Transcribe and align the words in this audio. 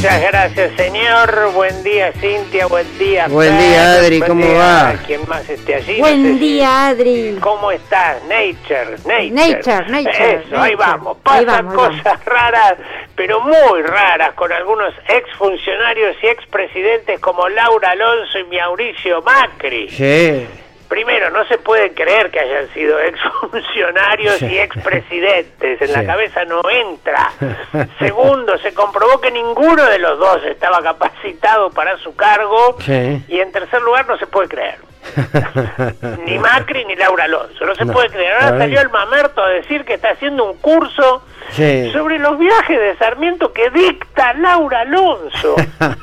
Muchas 0.00 0.22
gracias, 0.22 0.76
señor. 0.76 1.50
Buen 1.54 1.82
día, 1.82 2.12
Cintia. 2.12 2.66
Buen 2.66 2.86
día. 3.00 3.26
Buen 3.26 3.50
Fer. 3.50 3.58
día, 3.68 3.92
Adri, 3.94 4.18
Buen 4.20 4.30
¿cómo 4.30 4.46
día 4.46 4.56
va? 4.56 4.88
a 4.90 4.92
Quien 4.98 5.28
más 5.28 5.48
esté 5.50 5.74
allí. 5.74 5.98
Buen 5.98 6.22
No 6.22 6.28
sé 6.28 6.34
si- 6.34 6.38
día, 6.38 6.86
Adri. 6.86 7.36
¿Cómo 7.40 7.72
estás? 7.72 8.22
Nature, 8.22 8.90
Nature. 9.04 9.30
Nature, 9.30 9.88
Nature, 9.90 10.34
Eso, 10.44 10.56
ahí 10.56 10.70
Nature. 10.70 10.76
vamos. 10.76 11.16
Ahí 11.24 11.44
Pasan 11.44 11.66
vamos, 11.66 11.88
ahí 11.88 11.96
cosas 11.96 12.24
raras, 12.26 12.74
pero 13.16 13.40
muy 13.40 13.82
raras, 13.82 14.34
con 14.34 14.52
algunos 14.52 14.94
exfuncionarios 15.08 16.14
y 16.22 16.28
expresidentes 16.28 17.18
como 17.18 17.48
Laura 17.48 17.90
Alonso 17.90 18.38
y 18.38 18.56
Mauricio 18.56 19.20
Macri. 19.22 19.88
Sí. 19.88 20.46
Primero, 20.88 21.30
no 21.30 21.44
se 21.46 21.58
puede 21.58 21.92
creer 21.92 22.30
que 22.30 22.40
hayan 22.40 22.68
sido 22.72 22.98
exfuncionarios 22.98 24.40
y 24.42 24.58
expresidentes. 24.58 25.80
En 25.82 25.92
la 25.92 26.04
cabeza 26.06 26.44
no 26.44 26.60
entra. 26.70 27.30
Segundo, 27.98 28.56
se 28.58 28.72
comprobó 28.74 29.20
que 29.20 29.30
ninguno 29.30 29.84
de 29.84 29.98
los 29.98 30.18
dos 30.18 30.42
estaba 30.44 30.82
capacitado 30.82 31.70
para 31.70 31.96
su 31.98 32.14
cargo. 32.16 32.76
Sí. 32.80 33.22
Y 33.28 33.38
en 33.40 33.52
tercer 33.52 33.82
lugar, 33.82 34.06
no 34.08 34.16
se 34.18 34.26
puede 34.26 34.48
creer. 34.48 34.76
Ni 36.26 36.38
Macri 36.38 36.84
ni 36.84 36.96
Laura 36.96 37.24
Alonso. 37.24 37.64
No 37.64 37.74
se 37.74 37.84
No. 37.84 37.92
puede 37.92 38.08
creer. 38.10 38.34
Ahora 38.34 38.58
salió 38.58 38.80
el 38.80 38.90
mamerto 38.90 39.42
a 39.42 39.48
decir 39.48 39.84
que 39.84 39.94
está 39.94 40.10
haciendo 40.10 40.44
un 40.44 40.56
curso 40.58 41.22
Sí. 41.50 41.90
sobre 41.92 42.18
los 42.18 42.38
viajes 42.38 42.78
de 42.78 42.96
Sarmiento 42.96 43.52
que 43.52 43.70
dicta 43.70 44.34
Laura 44.34 44.80
Alonso. 44.80 45.56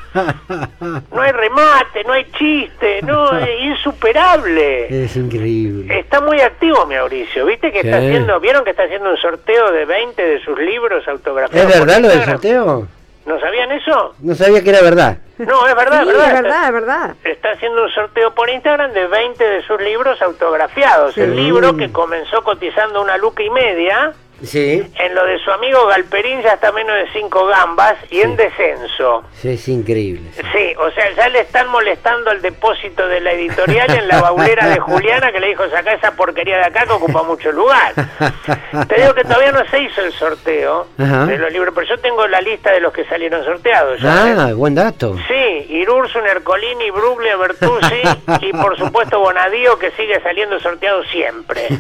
No 1.12 1.22
hay 1.22 1.32
remate, 1.34 2.04
no 2.06 2.14
hay 2.14 2.26
chiste, 2.38 3.02
no, 3.04 3.38
es 3.38 3.50
insuperable. 3.62 5.04
Es 5.04 5.16
increíble. 5.16 6.00
Está 6.00 6.22
muy 6.22 6.40
activo 6.42 6.86
Mauricio, 6.86 7.46
¿viste 7.46 7.72
que 7.72 7.80
está 7.82 7.98
haciendo, 7.98 8.40
vieron 8.40 8.64
que 8.64 8.70
está 8.72 8.84
haciendo 8.84 9.10
un 9.10 9.18
sorteo 9.18 9.72
de 9.72 9.86
20 9.86 10.22
de 10.22 10.40
sus 10.44 10.58
libros 10.60 11.06
autografiados? 11.08 11.74
¿Es 11.74 11.80
verdad 11.80 12.00
lo 12.02 12.08
del 12.08 12.24
sorteo? 12.24 12.88
¿No 13.26 13.40
sabían 13.40 13.72
eso? 13.72 14.14
No 14.20 14.36
sabía 14.36 14.64
que 14.64 14.70
era 14.70 14.82
verdad. 14.82 15.18
No, 15.40 15.68
es 15.68 15.76
verdad, 15.76 16.02
Sí, 16.02 16.08
verdad. 16.10 16.28
es 16.28 16.34
Está- 16.36 16.42
verdad, 16.44 16.66
es 16.68 16.74
verdad. 16.74 17.16
Está 17.24 17.52
haciendo 17.52 17.84
un 17.84 17.90
sorteo 17.90 18.34
por 18.36 18.50
Instagram 18.50 18.94
de 18.94 19.08
20 19.08 19.44
de 19.44 19.62
sus 19.64 19.82
libros 19.82 20.22
autografiados. 20.22 21.18
El 21.18 21.36
libro 21.36 21.76
que 21.76 21.92
comenzó 21.92 22.44
cotizando 22.44 23.02
una 23.02 23.18
luca 23.18 23.42
y 23.42 23.50
media, 23.50 24.14
Sí. 24.44 24.84
en 25.00 25.16
lo 25.16 25.26
de 25.26 25.40
su 25.40 25.52
amigo 25.52 25.86
Galperín 25.88 26.42
ya 26.42 26.54
está 26.54 26.72
menos 26.72 26.96
de 26.96 27.08
5 27.14 27.46
gambas 27.48 27.96
y 28.12 28.22
en 28.22 28.36
descenso. 28.36 29.24
Sí, 29.34 29.50
es 29.54 29.68
increíble. 29.68 30.30
sí. 30.54 30.74
O 30.78 30.92
sea, 30.92 31.10
ya 31.16 31.30
le 31.30 31.40
están 31.42 31.68
molestando 31.70 32.32
el 32.32 32.42
depósito 32.42 33.08
de 33.08 33.22
la 33.22 33.32
editorial 33.32 33.90
en 33.96 34.08
la 34.08 34.22
baulera 34.22 34.68
de 34.68 34.80
Juliana 34.80 35.32
que 35.32 35.40
le 35.40 35.48
dijo, 35.48 35.68
saca 35.70 35.94
esa 35.94 36.12
porquería 36.12 36.58
de 36.58 36.66
acá 36.66 36.86
que 36.86 36.92
ocupa 36.92 37.24
mucho 37.24 37.52
lugar. 37.52 37.94
Te 38.88 38.96
digo 39.02 39.14
que 39.14 39.24
todavía 39.24 39.52
no 39.52 39.66
se 39.70 39.80
hizo 39.82 40.02
el 40.02 40.12
sorteo 40.14 40.88
Ajá. 40.98 41.26
de 41.26 41.38
los 41.38 41.52
libros, 41.52 41.74
pero 41.74 41.88
yo 41.88 41.98
tengo 42.00 42.28
la 42.28 42.42
lista 42.42 42.72
de 42.72 42.80
los 42.82 42.94
que 42.94 43.06
salieron 43.06 43.44
sorteados. 43.44 44.00
ya, 44.02 44.30
¿eh? 44.32 44.36
Ah, 44.38 44.54
buen 44.54 44.76
dato. 44.76 45.16
Sí, 45.28 45.66
Irursun, 45.70 46.26
Ercolini, 46.28 46.92
Bruglia, 46.92 47.36
Bertuzzi 47.38 48.02
y 48.42 48.52
por 48.54 48.78
supuesto 48.78 49.20
Bonadío 49.20 49.78
que 49.80 49.92
sigue 49.92 50.20
saliendo 50.22 50.60
sorteado 50.60 51.04
siempre. 51.06 51.68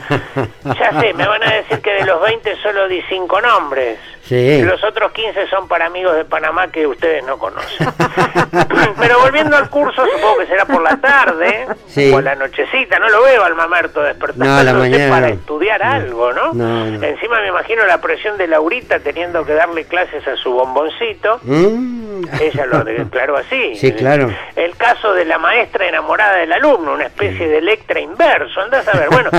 Ya 0.79 0.99
sé, 0.99 1.13
me 1.13 1.27
van 1.27 1.43
a 1.43 1.53
decir 1.53 1.79
que 1.79 1.91
de 1.93 2.05
los 2.05 2.19
20 2.21 2.44
solo 2.61 2.87
di 2.87 3.01
5 3.09 3.41
nombres. 3.41 3.97
Sí. 4.23 4.61
Los 4.63 4.83
otros 4.83 5.11
15 5.11 5.47
son 5.49 5.67
para 5.67 5.85
amigos 5.85 6.15
de 6.15 6.25
Panamá 6.25 6.67
que 6.69 6.87
ustedes 6.87 7.23
no 7.25 7.37
conocen. 7.37 7.87
Pero 8.99 9.19
volviendo 9.19 9.55
al 9.55 9.69
curso, 9.69 10.03
supongo 10.05 10.37
que 10.39 10.47
será 10.47 10.65
por 10.65 10.81
la 10.81 10.97
tarde 10.97 11.67
Sí. 11.87 12.11
o 12.11 12.17
a 12.17 12.21
la 12.21 12.35
nochecita. 12.35 12.97
No 12.99 13.09
lo 13.09 13.21
veo 13.23 13.43
al 13.43 13.53
mamerto 13.55 14.01
despertando 14.01 14.45
No, 14.45 14.57
a 14.57 14.63
la 14.63 14.73
mañana 14.73 15.09
para 15.13 15.27
no. 15.27 15.33
estudiar 15.33 15.79
No. 15.83 15.91
algo, 15.91 16.33
no. 16.33 17.03
Encima 17.05 17.39
me 17.41 17.47
imagino 17.49 17.85
la 17.85 17.99
presión 18.01 18.37
de 18.37 18.47
Laurita 18.47 18.99
teniendo 18.99 19.45
que 19.45 19.53
darle 19.53 19.85
clases 19.85 20.27
a 20.27 20.35
su 20.37 20.51
bomboncito. 20.51 21.39
Mm. 21.43 22.23
Ella 22.41 22.65
lo 22.65 22.83
declaró 22.83 23.37
así. 23.37 23.75
Sí, 23.85 23.91
claro. 23.93 24.33
El 24.55 24.75
caso 24.77 25.13
de 25.13 25.25
la 25.25 25.37
maestra 25.37 25.87
enamorada 25.87 26.37
del 26.37 26.51
alumno, 26.53 26.93
una 26.93 27.05
especie 27.05 27.47
de 27.47 27.59
Electra 27.59 27.99
inverso. 27.99 28.59
Andás 28.61 28.87
a 28.87 28.97
ver. 28.97 29.09
Bueno, 29.09 29.29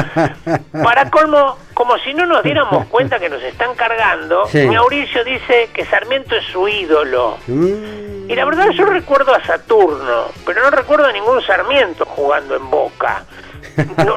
para 0.84 1.10
colmo, 1.10 1.58
como 1.76 1.98
si 1.98 2.14
no 2.14 2.24
nos 2.24 2.42
diéramos 2.42 2.86
cuenta 2.90 3.18
que 3.18 3.28
nos 3.28 3.42
están 3.42 3.74
cargando, 3.74 4.46
Sí. 4.46 4.66
Mauricio 4.66 5.22
dice 5.24 5.68
que 5.74 5.84
Sarmiento 5.84 6.34
es 6.34 6.44
su 6.46 6.66
ídolo. 6.66 7.36
Mm. 7.46 8.30
Y 8.30 8.34
la 8.34 8.46
verdad 8.46 8.70
yo 8.70 8.86
recuerdo 8.86 9.34
a 9.34 9.44
Saturno, 9.44 10.28
pero 10.46 10.62
no 10.62 10.70
recuerdo 10.70 11.04
a 11.04 11.12
ningún 11.12 11.42
Sarmiento 11.42 12.06
jugando 12.06 12.56
en 12.56 12.70
Boca. 12.70 13.24
No, 13.76 14.16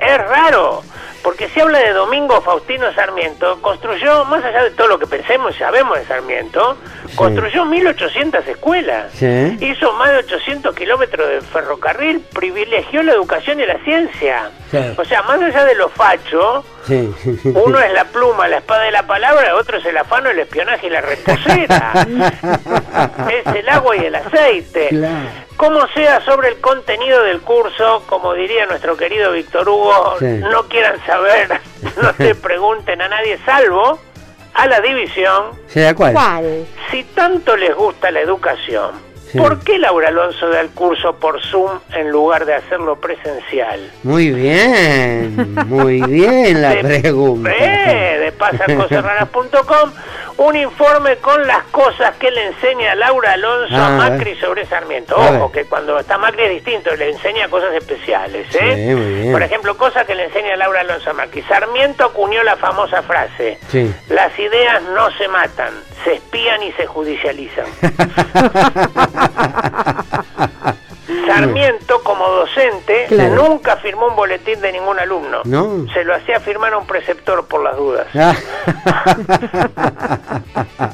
es 0.00 0.18
raro, 0.18 0.82
porque 1.24 1.48
si 1.48 1.58
habla 1.60 1.78
de 1.78 1.92
Domingo 1.94 2.40
Faustino 2.42 2.92
Sarmiento, 2.94 3.60
construyó, 3.62 4.26
más 4.26 4.44
allá 4.44 4.62
de 4.62 4.70
todo 4.72 4.86
lo 4.88 4.98
que 4.98 5.06
pensemos 5.06 5.56
y 5.56 5.58
sabemos 5.58 5.98
de 5.98 6.04
Sarmiento, 6.04 6.76
construyó 7.16 7.64
1800 7.64 8.46
escuelas, 8.46 9.10
Sí. 9.14 9.56
hizo 9.60 9.92
más 9.94 10.10
de 10.10 10.18
800 10.18 10.74
kilómetros 10.76 11.26
de 11.28 11.40
ferrocarril, 11.40 12.20
privilegió 12.34 13.02
la 13.02 13.12
educación 13.14 13.58
y 13.58 13.64
la 13.66 13.78
ciencia. 13.84 14.50
Sí. 14.70 14.78
O 14.98 15.04
sea, 15.06 15.22
más 15.22 15.40
allá 15.40 15.64
de 15.64 15.74
lo 15.74 15.88
facho, 15.88 16.62
Sí. 16.86 17.10
uno 17.54 17.78
es 17.80 17.92
la 17.94 18.04
pluma, 18.04 18.46
la 18.46 18.58
espada 18.58 18.82
de 18.82 18.90
la 18.90 19.06
palabra, 19.06 19.54
otro 19.56 19.78
es 19.78 19.86
el 19.86 19.96
afano, 19.96 20.28
el 20.28 20.38
espionaje 20.40 20.88
y 20.88 20.90
la 20.90 21.00
reposera. 21.00 22.06
es 23.30 23.54
el 23.54 23.68
agua 23.68 23.96
y 23.96 24.00
el 24.04 24.14
aceite. 24.14 24.88
Claro. 24.90 25.28
Como 25.56 25.86
sea 25.88 26.20
sobre 26.24 26.48
el 26.48 26.60
contenido 26.60 27.22
del 27.22 27.40
curso, 27.40 28.02
como 28.06 28.34
diría 28.34 28.66
nuestro 28.66 28.96
querido 28.96 29.32
Víctor 29.32 29.68
Hugo, 29.68 30.16
Sí. 30.18 30.26
no 30.50 30.64
quieran 30.68 30.96
saber, 31.06 31.48
no 32.02 32.12
se 32.14 32.34
pregunten 32.34 33.00
a 33.00 33.08
nadie, 33.08 33.38
salvo 33.46 33.98
a 34.54 34.66
la 34.66 34.80
división, 34.80 35.50
¿Se 35.68 35.80
da 35.80 35.94
cuál? 35.94 36.12
¿Cuál? 36.12 36.66
si 36.90 37.04
tanto 37.04 37.56
les 37.56 37.74
gusta 37.74 38.10
la 38.10 38.20
educación. 38.20 38.92
Sí. 39.30 39.38
¿Por 39.38 39.58
qué 39.64 39.78
Laura 39.80 40.08
Alonso 40.08 40.48
da 40.48 40.60
el 40.60 40.68
curso 40.70 41.16
por 41.16 41.42
Zoom 41.42 41.80
en 41.92 42.10
lugar 42.10 42.44
de 42.46 42.54
hacerlo 42.54 43.00
presencial? 43.00 43.90
Muy 44.04 44.30
bien, 44.30 45.54
muy 45.66 46.02
bien 46.02 46.62
la 46.62 46.70
de, 46.76 46.84
pregunta. 47.00 47.50
eh, 47.50 48.18
de 48.20 48.30
pasacosasraras.com 48.32 49.90
un 50.36 50.56
informe 50.56 51.16
con 51.18 51.46
las 51.46 51.62
cosas 51.64 52.16
que 52.16 52.30
le 52.30 52.46
enseña 52.48 52.94
Laura 52.94 53.32
Alonso 53.32 53.74
Ah, 53.76 53.86
a 53.86 53.88
a 54.06 54.10
Macri 54.10 54.34
sobre 54.36 54.66
Sarmiento. 54.66 55.14
Ojo, 55.16 55.52
que 55.52 55.64
cuando 55.64 55.98
está 55.98 56.18
Macri 56.18 56.44
es 56.44 56.50
distinto, 56.50 56.94
le 56.96 57.10
enseña 57.10 57.48
cosas 57.48 57.72
especiales. 57.74 58.46
¿eh? 58.54 59.22
Sí. 59.24 59.32
Por 59.32 59.42
ejemplo, 59.42 59.76
cosas 59.76 60.04
que 60.06 60.14
le 60.14 60.24
enseña 60.24 60.56
Laura 60.56 60.80
Alonso 60.80 61.10
a 61.10 61.12
Macri. 61.12 61.42
Sarmiento 61.42 62.04
acuñó 62.04 62.42
la 62.42 62.56
famosa 62.56 63.02
frase, 63.02 63.58
Sí. 63.68 63.92
las 64.08 64.36
ideas 64.38 64.82
no 64.94 65.10
se 65.12 65.28
matan, 65.28 65.70
se 66.04 66.14
espían 66.14 66.62
y 66.62 66.72
se 66.72 66.86
judicializan. 66.86 67.66
Sarmiento, 71.26 72.02
como 72.02 72.43
docente, 72.64 73.06
Claro. 73.08 73.34
nunca 73.48 73.76
firmó 73.76 74.06
un 74.08 74.16
boletín 74.16 74.60
de 74.60 74.72
ningún 74.72 74.98
alumno. 74.98 75.42
No. 75.44 75.86
Se 75.92 76.04
lo 76.04 76.14
hacía 76.14 76.40
firmar 76.40 76.72
a 76.72 76.78
un 76.78 76.86
preceptor 76.86 77.46
por 77.46 77.62
las 77.62 77.76
dudas. 77.76 78.06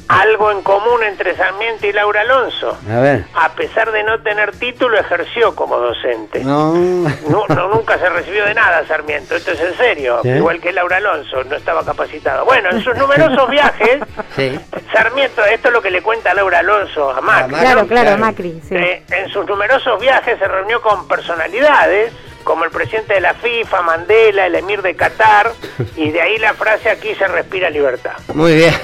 Algo 0.31 0.49
en 0.49 0.61
común 0.61 1.03
entre 1.03 1.35
Sarmiento 1.35 1.85
y 1.87 1.91
Laura 1.91 2.21
Alonso. 2.21 2.77
A 2.89 2.99
ver. 3.01 3.25
A 3.35 3.49
pesar 3.49 3.91
de 3.91 4.01
no 4.03 4.21
tener 4.21 4.51
título, 4.57 4.97
ejerció 4.97 5.53
como 5.53 5.77
docente. 5.77 6.41
No. 6.41 6.71
No, 6.73 7.43
no, 7.49 7.67
nunca 7.67 7.97
se 7.97 8.07
recibió 8.09 8.45
de 8.45 8.53
nada 8.53 8.87
Sarmiento, 8.87 9.35
esto 9.35 9.51
es 9.51 9.59
en 9.59 9.75
serio, 9.75 10.19
¿Sí? 10.23 10.29
igual 10.29 10.61
que 10.61 10.71
Laura 10.71 10.97
Alonso, 10.97 11.43
no 11.43 11.57
estaba 11.57 11.83
capacitado. 11.83 12.45
Bueno, 12.45 12.69
en 12.71 12.81
sus 12.81 12.95
numerosos 12.95 13.49
viajes, 13.49 13.99
Sí. 14.37 14.57
Sarmiento, 14.93 15.43
esto 15.43 15.67
es 15.67 15.73
lo 15.73 15.81
que 15.81 15.91
le 15.91 16.01
cuenta 16.01 16.33
Laura 16.33 16.59
Alonso 16.59 17.09
a 17.11 17.19
Macri. 17.19 17.55
Claro, 17.55 17.81
¿no? 17.81 17.87
claro, 17.87 18.07
Claro. 18.07 18.17
Macri. 18.17 18.61
Sí. 18.69 18.75
Eh, 18.75 19.03
en 19.11 19.27
sus 19.29 19.45
numerosos 19.45 19.99
viajes 19.99 20.39
se 20.39 20.47
reunió 20.47 20.81
con 20.81 21.09
personalidades 21.09 22.13
como 22.43 22.63
el 22.65 22.71
presidente 22.71 23.13
de 23.13 23.21
la 23.21 23.33
FIFA, 23.35 23.81
Mandela, 23.81 24.45
el 24.47 24.55
emir 24.55 24.81
de 24.81 24.95
Qatar, 24.95 25.51
y 25.95 26.11
de 26.11 26.21
ahí 26.21 26.37
la 26.37 26.53
frase 26.53 26.89
aquí 26.89 27.13
se 27.15 27.27
respira 27.27 27.69
libertad. 27.69 28.13
Muy 28.33 28.55
bien. 28.55 28.73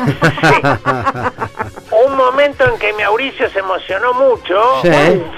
Un 2.05 2.15
momento 2.15 2.65
en 2.65 2.77
que 2.77 2.93
Mauricio 2.93 3.49
se 3.49 3.59
emocionó 3.59 4.13
mucho 4.13 4.81
Sí. 4.81 4.89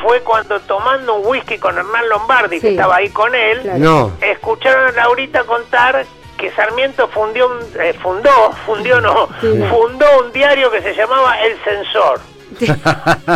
fue 0.02 0.22
cuando 0.22 0.60
tomando 0.62 1.16
un 1.16 1.26
whisky 1.28 1.58
con 1.58 1.78
Hernán 1.78 2.10
Lombardi, 2.10 2.60
que 2.60 2.72
estaba 2.72 2.98
ahí 2.98 3.10
con 3.10 3.34
él, 3.36 3.62
Claro. 3.62 3.78
No. 3.80 4.12
escucharon 4.22 4.88
a 4.90 4.92
Laurita 4.92 5.44
contar 5.44 6.06
que 6.38 6.52
Sarmiento 6.52 7.08
fundió 7.10 7.48
un, 7.48 7.60
eh, 7.82 7.94
fundó, 8.02 8.52
fundió 8.66 9.00
no, 9.02 9.28
Sí. 9.42 9.64
fundó 9.70 10.06
un 10.24 10.32
diario 10.32 10.72
que 10.72 10.82
se 10.82 10.94
llamaba 10.96 11.40
El 11.42 11.58
Censor. 11.64 12.20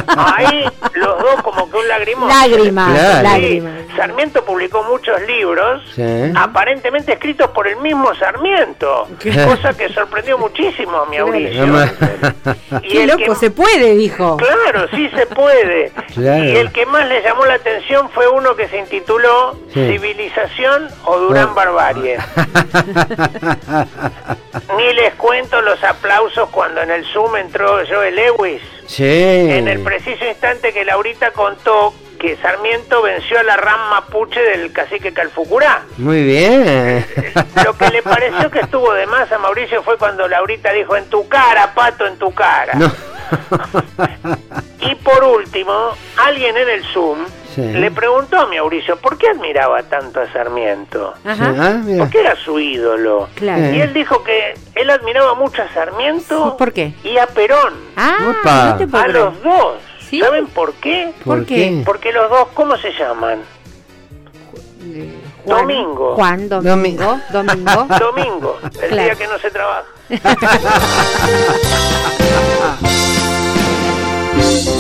Ahí 0.08 0.66
los 0.94 1.20
dos 1.20 1.42
como 1.44 1.70
que 1.70 1.78
un 1.78 1.88
lagrimón. 1.88 2.30
Lágrimas, 2.30 2.92
Claro. 2.92 3.18
Sí, 3.18 3.24
lágrimas. 3.24 3.74
Sarmiento 3.96 4.44
publicó 4.44 4.84
muchos 4.84 5.22
libros, 5.24 5.82
Sí. 5.96 6.04
aparentemente 6.36 7.14
escritos 7.14 7.50
por 7.52 7.68
el 7.68 7.78
mismo 7.78 8.14
Sarmiento, 8.16 9.08
cosa 9.46 9.74
que 9.78 9.90
sorprendió 9.94 10.38
muchísimo 10.38 10.98
a 10.98 11.06
Mauricio. 11.06 11.68
No 11.68 11.84
Y 12.82 12.88
Qué 12.90 13.04
el 13.04 13.10
loco 13.10 13.34
que- 13.34 13.36
se 13.36 13.52
puede, 13.52 13.96
dijo. 13.96 14.38
Claro, 14.38 14.88
sí 14.96 15.10
se 15.16 15.26
puede. 15.28 15.92
Claro. 16.14 16.44
Y 16.44 16.56
el 16.58 16.72
que 16.72 16.86
más 16.88 17.08
le 17.08 17.22
llamó 17.22 17.46
la 17.46 17.54
atención 17.56 18.10
fue 18.10 18.28
uno 18.28 18.56
que 18.56 18.68
se 18.68 18.78
intituló 18.78 19.56
Sí. 19.74 19.88
Civilización 19.92 20.90
o 21.06 21.18
Durán 21.20 21.54
Bueno. 21.54 21.74
Barbarie. 21.74 22.18
Ni 24.78 24.94
les 24.94 25.14
cuento 25.16 25.62
los 25.62 25.82
aplausos 25.84 26.50
cuando 26.50 26.82
en 26.82 26.92
el 26.92 27.06
Zoom 27.06 27.36
entró 27.38 27.80
Joel 27.88 28.16
Lewis 28.16 28.62
Sí. 28.86 29.04
en 29.04 29.68
el 29.68 29.80
preciso 29.82 30.26
instante 30.26 30.74
que 30.74 30.86
Laurita 30.86 31.32
contó 31.32 31.94
que 32.20 32.38
Sarmiento 32.38 33.02
venció 33.02 33.40
a 33.40 33.44
la 33.44 33.58
ram 33.58 33.90
mapuche 33.90 34.42
del 34.42 34.72
cacique 34.72 35.12
Calfucurá. 35.12 35.84
Muy 35.98 36.24
bien. 36.24 37.06
Lo 37.66 37.78
que 37.78 37.90
le 37.90 38.02
pareció 38.02 38.50
que 38.50 38.60
estuvo 38.60 38.94
de 38.94 39.06
más 39.08 39.30
a 39.32 39.38
Mauricio 39.40 39.84
fue 39.84 39.98
cuando 39.98 40.28
Laurita 40.28 40.72
dijo 40.72 40.96
en 40.96 41.06
tu 41.10 41.28
cara, 41.28 41.74
pato, 41.74 42.06
en 42.08 42.18
tu 42.18 42.34
cara. 42.34 42.74
No. 42.76 42.92
Y 44.80 44.96
por 44.96 45.24
último, 45.24 45.92
alguien 46.18 46.56
en 46.56 46.70
el 46.70 46.84
Zoom 46.86 47.20
Sí. 47.56 47.62
le 47.62 47.92
preguntó 47.92 48.38
a 48.40 48.48
Mauricio 48.48 48.98
por 48.98 49.18
qué 49.18 49.28
admiraba 49.30 49.84
tanto 49.84 50.20
a 50.22 50.32
Sarmiento. 50.34 51.14
Ajá. 51.24 51.54
Ah, 51.58 51.82
mira. 51.84 52.00
¿Por 52.04 52.10
qué 52.12 52.20
era 52.22 52.36
su 52.36 52.60
ídolo? 52.60 53.30
Claro. 53.36 53.74
Y 53.76 53.82
él 53.82 53.94
dijo 53.94 54.24
que 54.24 54.54
él 54.76 54.90
admiraba 54.90 55.36
mucho 55.36 55.62
a 55.62 55.74
Sarmiento 55.74 56.56
¿Por 56.58 56.74
qué? 56.74 56.94
y 57.04 57.18
a 57.18 57.28
Perón. 57.28 57.74
Ah, 57.96 58.18
no 58.20 58.78
te 58.78 58.98
A 58.98 59.08
los 59.08 59.42
dos. 59.44 59.74
¿Sí? 60.10 60.20
¿Saben 60.20 60.48
por 60.48 60.74
qué? 60.74 61.12
¿Por 61.24 61.46
qué? 61.46 61.82
Porque 61.86 62.12
los 62.12 62.30
dos, 62.30 62.48
¿cómo 62.54 62.76
se 62.78 62.92
llaman? 62.94 63.40
Juan- 65.46 65.58
Domingo. 65.68 66.16
Juan 66.16 66.50
Domingo. 66.50 67.20
Domingo. 67.32 67.88
Domingo, 68.00 68.60
el 68.82 68.90
Claro. 68.90 68.96
día 69.04 69.16
que 69.16 69.28
no 69.28 69.38
se 69.40 69.50
trabaja. 69.52 69.84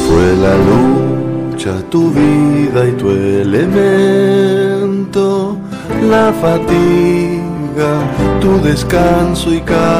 Fue 0.07 0.35
la 0.37 0.55
tu 1.71 2.11
vida 2.11 2.85
y 2.85 2.91
tu 2.93 3.09
elemento, 3.09 3.77
la 6.09 6.33
fatiga, 6.33 8.01
tu 8.41 8.59
descanso 8.61 9.53
y 9.53 9.61
cada 9.61 9.93